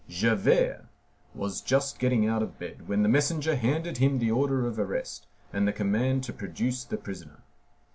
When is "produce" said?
6.33-6.83